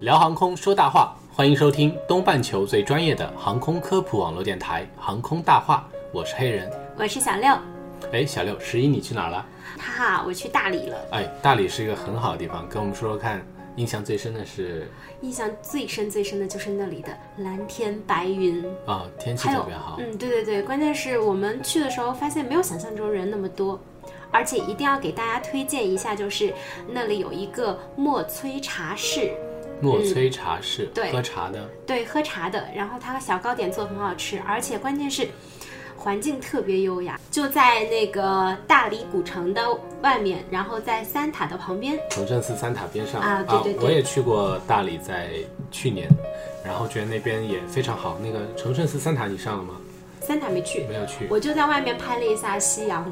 [0.00, 6.70] 聊航空说大话，欢迎收听东半球最专业的航空科普网络电台《航空大话》，我是黑人。
[6.96, 7.52] 我是小六，
[8.12, 9.44] 哎，小六，十一你去哪儿了？
[9.76, 10.96] 哈哈，我去大理了。
[11.10, 14.88] 哎，大理是一个很好的地方，跟我们说说看，印象最深的是
[15.22, 19.96] 印象最深最深的就是那里的蓝天白云，啊，天气特别好。
[19.98, 23.80] 嗯，对对对，关键是我们去的时候发现没有想象中人那么多。
[24.30, 26.52] 而且一定要给大家推荐一下，就是
[26.86, 29.32] 那里有一个墨崔茶室，
[29.80, 31.68] 墨崔茶室，嗯对喝茶的。
[31.86, 35.28] 对，喝茶的，然后它的小糕点做得很好吃，而且关键是
[35.96, 39.62] 环境特别优雅，就在那个大理古城的
[40.02, 41.98] 外面，然后在三塔的旁边。
[42.10, 45.30] 崇圣寺三塔边上啊对对对我也去过大理，在
[45.70, 46.08] 去年，
[46.64, 48.18] 然后觉得那边也非常好。
[48.22, 49.74] 那个崇圣寺三塔你上了吗？
[50.20, 53.04] 三塔没去，没有去我就在外面拍了一下夕阳。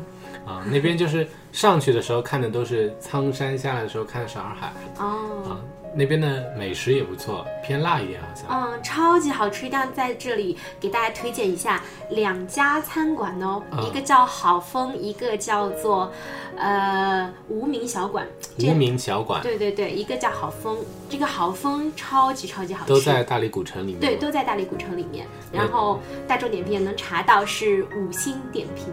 [0.45, 5.59] 啊，那边就是上去的时候看的都是苍山，下来的时候看的是洱海哦，啊。
[5.97, 8.47] 那边的美食也不错，偏辣一点好像。
[8.51, 16.13] 嗯，超级好吃，一定要在这里给大家推荐一下两家餐馆哦，嗯一个叫好风，一个叫做
[16.59, 18.27] 呃无名小馆。
[18.59, 20.77] 无名小馆对对对，一个叫好风，
[21.09, 24.01] 这个好风超级超级好吃，都在大理古城里面。
[24.01, 25.27] 对，都在大理古城里面。
[25.51, 28.93] 然后大众点评也能查到是五星点评。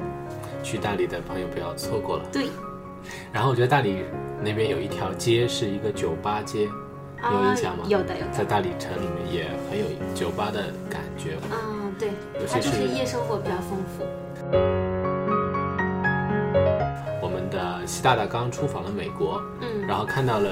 [0.64, 2.24] 去大理的朋友不要错过了。
[2.32, 2.48] 对，
[3.34, 3.98] 然后我觉得大理
[4.42, 6.70] 那边有一条街是一个酒吧街，
[7.32, 7.84] 有印象吗？
[7.86, 8.32] 啊有的有的。
[8.32, 11.38] 在大理城里面也很有酒吧的感觉。
[11.52, 14.04] 嗯，对尤，其它就是是夜生活比较丰富。
[17.22, 20.50] 我们的习大大刚出访了美国，嗯然后看到了，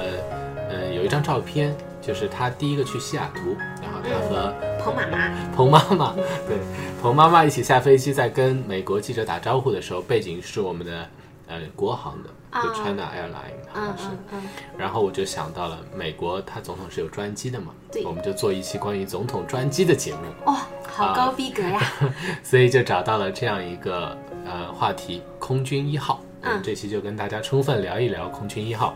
[0.70, 4.54] 呃，有一张照片，就是他第一个去西雅图，然后他和
[4.84, 6.14] 彭妈妈， 彭妈妈，
[6.48, 6.58] 对，
[7.02, 11.08] 彭妈妈一起下飞机，在跟美国记者打招呼的时候，背景是我们的
[11.52, 14.48] 呃国航的，就啊 China Airline，好嗯像是。
[14.78, 21.82] 然后我就想到了美国，他总统是有专机的嘛，对我们就做一期关于总统专机的节目，哇、好高逼格呀！
[22.42, 26.22] 所以就找到了这样一个呃话题——空军一号。
[26.44, 28.96] 我们嗯这期就跟大家充分聊一聊空军一号。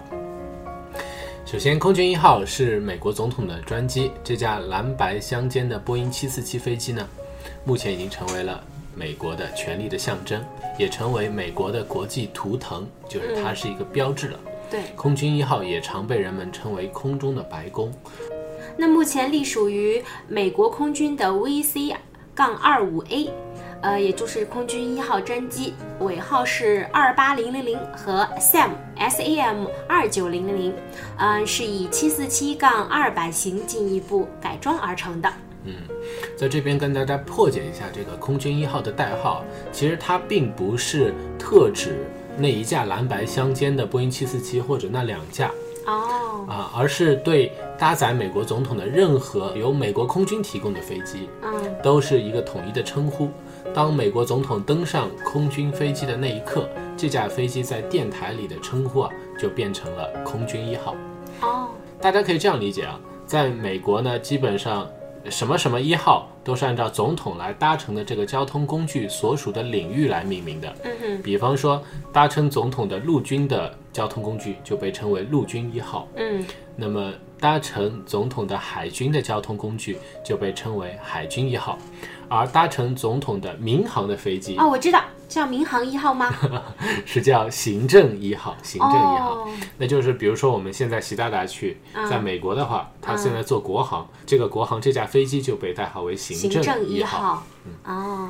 [1.45, 7.07] 首先，空军一号是美国总统的专机，这架蓝白相间的波音747飞机呢，
[7.63, 8.63] 目前已经成为了
[8.95, 10.43] 美国的权力的象征，
[10.79, 14.39] 也成为美国的国际图腾，就是它是一个标志了。
[14.71, 17.91] 对，空军一号也常被人们称为空中的白宫。
[18.77, 21.95] 那目前隶属于美国空军的 VC
[22.33, 23.29] 杠二五 A，
[23.81, 30.73] 呃，也就是空军一号专机，尾号是二八零零零和 SAM SAM 二九零零零，
[31.17, 35.31] 嗯，是以七四七杠二版型进一步改装而成的。
[36.35, 42.05] 在这边跟大家破解一下这个空军一号的代号，其实它并不是特指
[42.37, 45.51] 那一架蓝白相间的波音七四七或者那两架
[45.85, 53.29] 哦，啊，而是对搭载美国总统的任何由美国空军提供的飞机，嗯，都是一个统一的称呼。
[53.73, 60.95] 当美国总统登上空军飞机的那一刻，这架飞机在电台里的称呼啊，就变成了空军一号。
[61.41, 64.87] 哦，大家可以这样理解啊，在美国呢，基本上
[65.29, 70.75] 什么什么一号都是按照总统来搭乘的这个交通工具所属的领域来命名的。
[70.83, 71.81] 嗯哼，比方说，
[72.13, 81.77] 搭乘总统的陆军的交通工具就被称为陆军一号，嗯，那么搭乘总统的海军的交通工具就被称为海军一号，
[82.27, 86.33] 而搭乘总统的民航的飞机哦，我知道，叫民航一号吗？
[87.05, 89.31] 是叫行政一号，行政一号。
[89.35, 97.43] 哦，那就是比如说我们现在习大大去，嗯在美国的话，他现在坐国航，这个国航这架飞机就被代号为行行政一号。
[97.85, 98.29] 哦。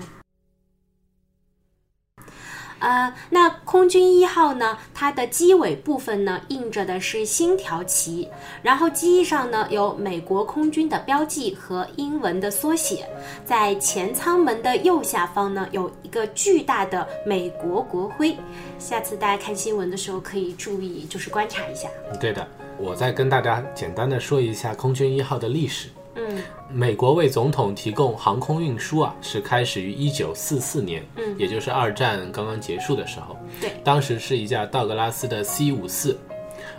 [2.80, 4.78] 呃，那空军一号呢？
[4.94, 8.30] 它的机尾部分呢印着的是星条旗，
[8.62, 13.08] 然后机翼上呢有美国空军的标记和英文的缩写，
[13.44, 18.36] 在前舱门的右下方呢有一个巨大的美国国徽。
[18.78, 21.88] 下次大家看新闻的时候可以注意，就是观察一下。
[22.20, 25.90] 对的，我再跟大家简单的说一下空军一号的历史。
[26.16, 33.38] 嗯美国为总统提供航空运输啊，是开始于一九四四年，嗯也就是二战刚刚结束的时候。
[33.62, 36.18] 对当时是一架道格拉斯的 C 五四，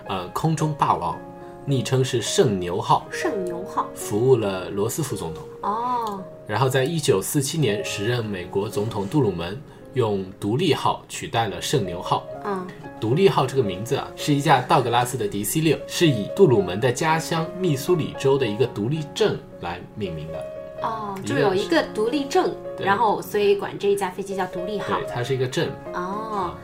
[0.09, 1.19] 呃空中霸王，
[1.65, 5.45] 昵称是圣牛号，圣牛号服务了罗斯福总统。
[5.63, 9.61] 哦，然后在一九四七年，时任美国总统杜鲁门
[9.95, 12.25] 用独立号取代了圣牛号。
[12.45, 12.67] 嗯，
[13.01, 20.45] 独立号这个名字啊，是一架道格拉斯的 DC 六，是以杜鲁门的家乡密苏里州的一个独立镇来命名的。
[20.83, 25.07] 哦，就有一个独立镇，然后所以管这一架飞机叫独立号对，。
[25.15, 25.71] 它是一个镇。
[25.95, 26.55] 哦，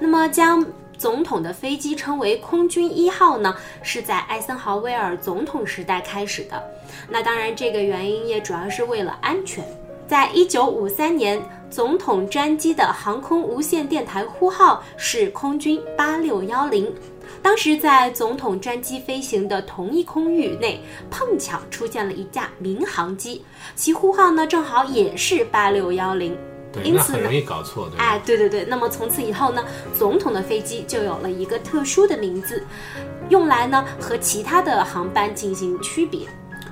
[0.00, 0.64] 那么将
[0.98, 6.62] 总统的飞机称为空军一号呢，是在艾森豪威尔总统时代开始的。
[7.08, 9.64] 那当然，这个原因也主要是为了安全。
[10.08, 16.92] 在一九五三年，总统专机的航空无线电台呼号是空军八六幺零。
[17.40, 20.80] 当时在总统专机飞行的同一空域内，
[21.10, 23.44] 碰巧出现了一架民航机，
[23.76, 26.36] 其呼号呢正好也是八六幺零。
[26.72, 27.88] 对，因此呢容易搞错？
[27.96, 29.64] 哎，对对对，那么从此以后呢，
[29.96, 32.62] 总统的飞机就有了一个特殊的名字，
[33.28, 36.26] 用来呢和其他的航班进行区别。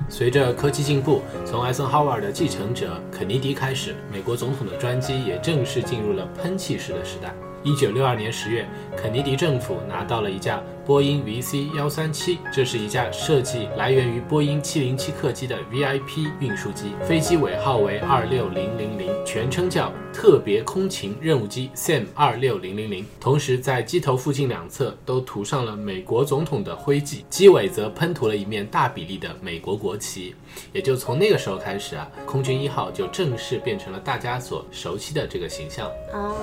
[0.09, 7.33] 随着科技进步，从艾森豪威尔的继承者肯尼迪开始，美国总统的专机也正式进入了喷气式的时代。
[7.63, 23.05] 一九六二年十月，肯尼迪政府拿到了一架波音 VC 幺三七，这是一架设计来源于波音七零七客机的 VIP 运输机，飞机尾号为二六零零零，全称叫特别空勤任务机 SAM 二六零零零。
[23.19, 30.33] 同时，在机头附近两侧都涂上了美国总统的徽记，机尾则喷涂了一面大比例的美国国旗。
[30.73, 35.87] 也就从那个时候开始啊，空军一号就正式变成了大家所熟悉的这个形象。
[36.13, 36.35] 哦，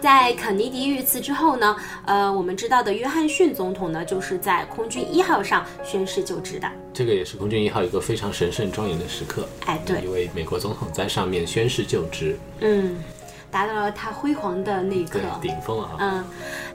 [0.00, 6.70] 在肯尼迪遇刺之后呢，呃，我们知道的约翰逊总统呢，就是在空军一号上宣誓就职的。
[6.92, 9.48] 这个也是空军一号一个非常神圣庄严的时刻。
[9.66, 12.96] 哎，对一，位美国总统在上面宣誓就职，嗯，
[13.50, 15.96] 达到了他辉煌的那个对顶峰了啊。
[15.98, 16.24] 嗯，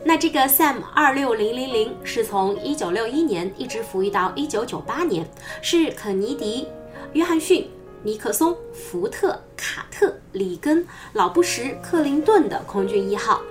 [0.04, 5.26] 那这个 SAM 二六零零零是从一九六一年一直服役到一九九八年，
[5.62, 6.68] 是肯尼迪、
[7.14, 7.70] 约翰逊、
[8.04, 13.42] 尼克松、福特、卡特、里根、老布什、克林顿的空军一号。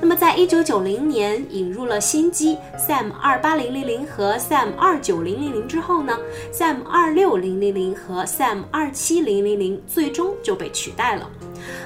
[0.00, 6.16] 那么，在一九九零年引入了新机 SAM 二八零零零和 SAM 二九零零零之后呢
[6.52, 11.28] ，SAM 二六零零零和 SAM 二七零零零最终就被取代了。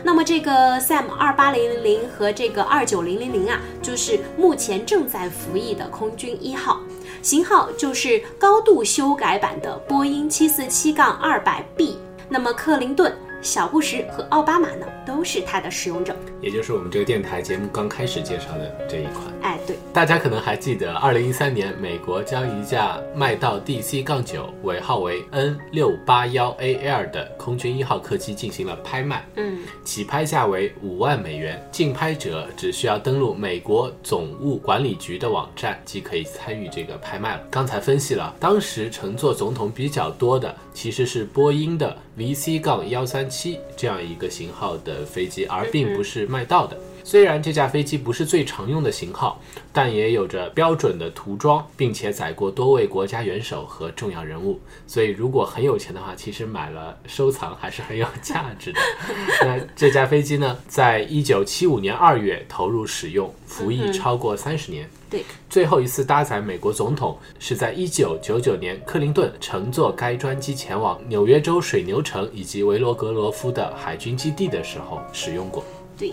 [0.04, 6.80] 那么这个 SAM 二八零零零和这个二九零零零啊，就是目前正在服役的空军一号，
[7.22, 11.96] 型号就是高度修改版的波音七四七杠二百 B。
[12.32, 16.14] 那么克林顿、小布什和奥巴马呢，都是它的使用者。
[16.40, 19.24] 也就是我们这个电台节目刚开始介绍的这一款。
[19.42, 37.42] 哎，对，大家可能还记得，二零一三年美国将一架麦道 DC 杠九尾号为 N 六八幺 AL 的空军一号客机进行了拍卖，嗯，起拍价为五万美元，竞拍者只需要登录美国总务管理局的网站即可以参与这个拍卖了。
[37.50, 46.76] 刚才分析了，当时乘坐总统比较多的其实是波音的 VC 杠幺三七这样一个型号的飞机，而并不是麦道的。
[47.04, 49.40] 虽然这架飞机不是最常用的型号，
[49.72, 58.80] 但也有着标准的涂装，并且载过多位国家元首和重要人物，所以如果很有钱的话，其实买了收藏还是很有价值的。
[59.42, 64.88] 那这架飞机呢，在一九七五年二月投入使用，服役超过三十年。
[65.12, 75.62] 对，最后一次搭载美国总统是在一九九九年，克林顿乘坐该专机前往纽约州水牛城以及维罗格罗夫的海军基地的时候使用过。
[75.98, 76.10] 对。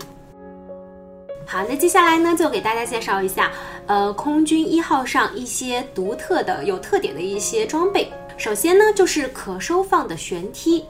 [1.46, 3.50] 好，那接下来呢，就给大家介绍一下，
[3.86, 8.12] 呃，空军一号上一些独特的、有特点的一些装备。
[8.36, 10.84] 首先呢，就是可收放的舷梯。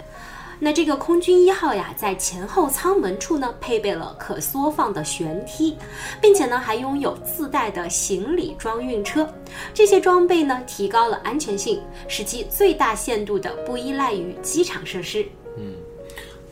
[0.63, 5.75] 那这个空军一号呀，在前后舱门处呢，配备了可缩放的舷梯，
[6.21, 9.27] 并且呢，还拥有自带的行李装运车。
[9.73, 15.27] 这些装备呢，提高了安全性，使其最大限度的不依赖于机场设施。
[15.57, 15.75] 嗯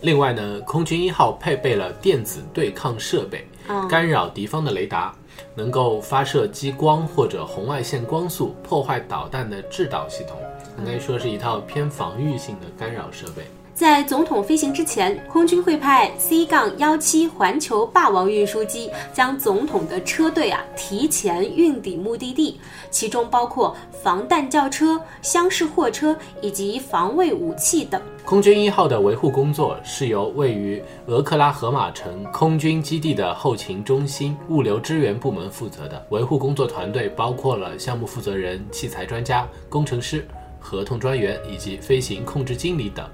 [0.01, 3.47] 另外呢，空军一号配备了电子对抗设备，
[3.91, 5.15] 干扰敌方的雷达，
[5.55, 10.39] 能够发射激光或者红外线光速，破坏导弹的制导系统。
[10.79, 13.43] 应该说是一套偏防御性的干扰设备。
[13.79, 22.59] 在总统飞行之前，空军会派 C 杠幺七环球霸王运输机将总统的车队啊提前运抵目的地，
[22.91, 28.03] 其中包括防弹轿车、厢式货车以及防卫武器等。
[28.25, 36.05] 空军一号的维护工作是由位于俄克拉荷马城空军基地的后勤中心物流支援部门负责的。
[36.11, 40.27] 维护工作团队包括了项目负责人、器材专家、工程师、
[40.59, 43.09] 合同专员以及飞行控制经理等。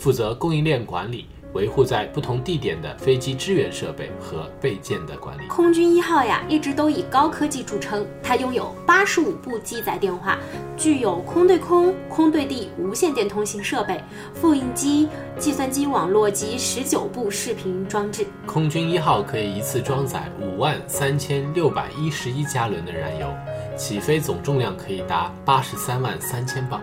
[0.00, 5.46] 负责供应链管理、维护在不同地点的飞机支援设备和备件的管理。
[5.46, 8.06] 空军一号呀，一直都以高科技著称。
[8.22, 10.38] 它拥有八十五部机载电话，
[10.74, 14.02] 具有空对空、空对地无线电通信设备、
[14.32, 18.26] 复印机、计算机网络及十九部视频装置。
[18.46, 23.30] 空军一号可以一次装载五万三千六百一十一加仑的燃油，
[23.76, 26.80] 起飞总重量可以达八十三万三千磅。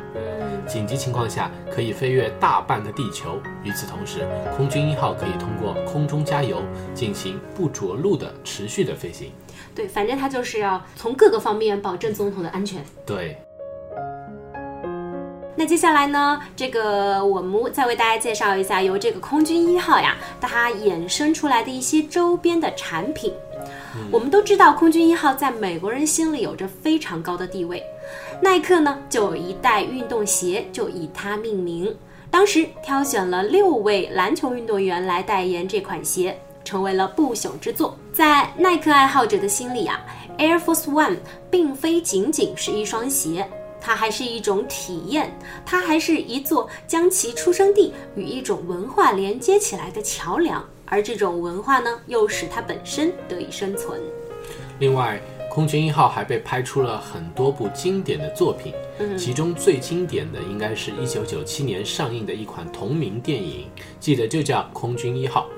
[0.67, 3.39] 紧急情况下可以飞越大半个地球。
[3.63, 6.61] 与此同时，空军一号可以通过空中加油
[6.93, 9.31] 进行不着陆的持续的飞行。
[9.73, 12.83] 对，反正它就是要从各个方面保证总统的安全。
[13.05, 13.37] 对，
[15.55, 23.33] 那接下来呢，这个我们再为大家介绍一下由这个空军一号呀，它衍生出来的一些周边的产品。
[24.11, 27.83] 我们都知道，空军一号在美国人心里有着非常高的地位。
[28.41, 31.95] 耐克呢，就有一代运动鞋就以它命名。
[32.29, 37.97] 当时挑选了六位篮球运动员来代言这款鞋，成为了不朽之作。
[38.11, 40.05] 在耐克爱好者的心里啊
[40.37, 41.17] ，Air Force One
[41.49, 43.47] 并非仅仅是一双鞋，
[43.79, 45.31] 它还是一种体验，
[45.65, 50.63] 它还是一座将其出生地与一种文化连接起来的桥梁。
[50.85, 53.99] 而这种文化呢，又使它本身得以生存。
[54.79, 55.19] 另外，
[55.57, 58.71] 空军一号还被拍出了很多部经典的作品，
[59.17, 63.65] 其中最经典的应该是一九九七年上映的一款同名电影，
[63.99, 65.49] 记得就叫《空军一号》。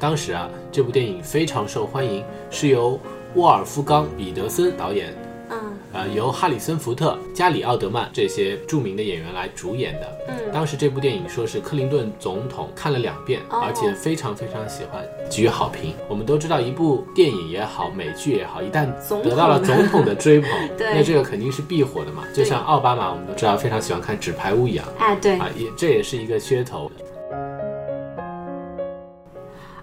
[0.00, 2.98] 当时啊，这部电影非常受欢迎，是由
[3.36, 5.14] 沃尔夫冈·彼得森导演。
[5.98, 10.18] 呃，由哈里森·福特、加里·奥德曼这些著名的演员来主演的。
[10.28, 15.92] 嗯，当时这部电影说是克林顿总统看了两遍，而且非常非常喜欢，给予好评。
[16.08, 18.86] 我们都知道，一部电影也好，美剧也好，一旦
[19.24, 22.22] 得到了总统的追捧， 那这个肯定是必火的嘛。
[22.32, 24.86] 就像奥巴马，我们都知道非常喜欢看《纸牌屋》一样。
[25.00, 26.88] 哎，对啊，也这也是一个噱头。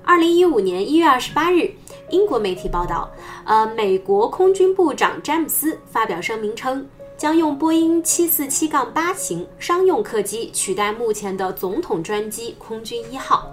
[0.05, 1.71] 二零一五年一月二十八日。
[2.09, 3.11] 英国媒体报道，
[3.45, 13.51] 呃，美国空军部长詹姆斯发表声明称，将用波音747-8型商用客机取代目前的总统专机空军一号。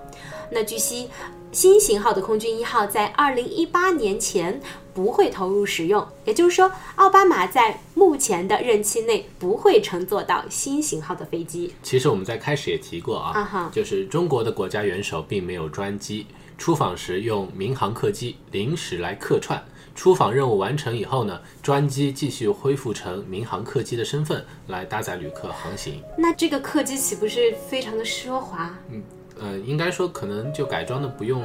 [0.51, 1.09] 那据悉，
[1.51, 4.61] 新型号的空军一号在2018年前
[4.93, 11.73] 不会投入使用，也就是说，奥巴马在目前的任期内不会乘坐到新型号的飞机。
[11.83, 16.27] 其实我们在开始也提过啊，就是中国的国家元首并没有专机。
[16.59, 19.63] 出访时用民航客机临时来客串，
[19.95, 26.03] 出访任务完成以后呢，专机继续恢复成民航客机的身份来搭载旅客航行。
[26.17, 28.73] 那这个客机岂不是非常的奢华？
[28.91, 29.03] 嗯，
[29.41, 31.43] 呃，应该说可能就改装的不用。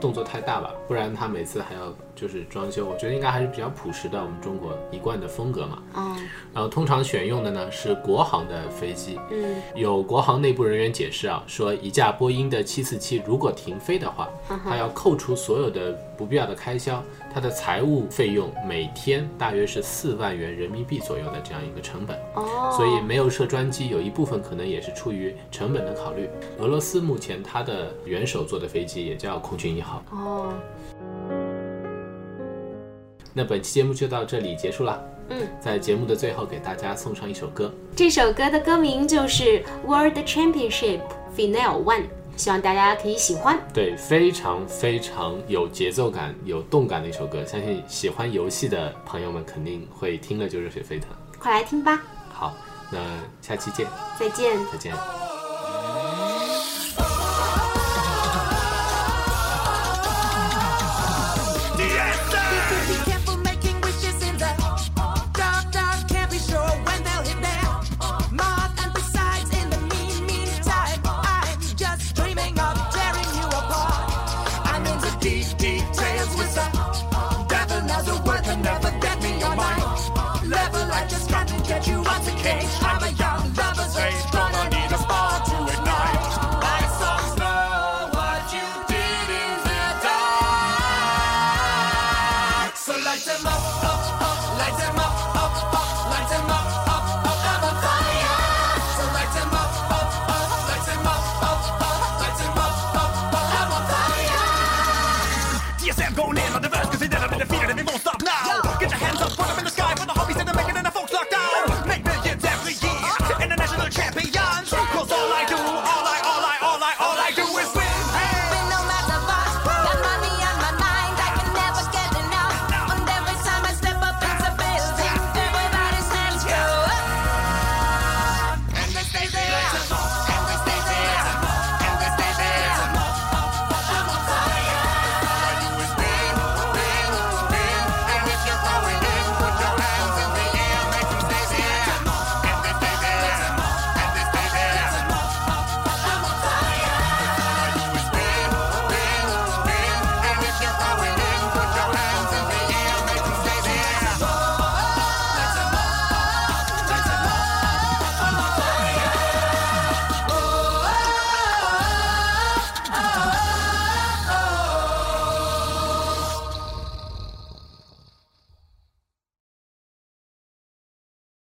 [0.00, 2.86] 动作太大吧，不然他每次还要就是装修。
[2.86, 5.82] 我觉得应该还是比较朴实的，我们中国一贯的风格嘛。
[5.94, 6.16] 嗯。
[6.54, 9.20] 然后通常选用的呢是国航的飞机。
[9.30, 9.56] 嗯。
[9.74, 14.28] 有国航内部人员解释啊，说一架波音的747如果停飞的话，
[14.64, 22.18] 它要扣除所有的不必要的开销，它的财务费用每天大约是四万元人民币左右的这样一个成本。
[22.34, 22.74] 哦。
[22.76, 26.28] 所以没有设专机，有一部分可能也是出于成本的考虑。
[26.58, 30.02] 俄罗斯目前它的元首坐的飞机也叫空军一号。
[30.10, 30.52] 哦，
[33.32, 35.02] 那本期节目就到这里结束了。
[35.32, 37.72] 嗯，在节目的最后，给大家送上一首歌。
[37.94, 41.00] 这首歌的歌名就是《World Championship
[41.36, 42.02] Final One》，
[42.40, 43.60] 希望大家可以喜欢。
[43.74, 51.10] 对，非常非常有节奏感、有动感的一首歌，相信喜欢游戏的朋友们肯定会听了就热血沸腾。
[51.38, 52.00] 快来听吧！
[52.32, 52.54] 好，
[52.90, 52.98] 那
[53.42, 53.86] 下期见。
[54.18, 54.58] 再见。
[54.72, 55.29] 再见。
[82.42, 83.29] Cage, I'm a young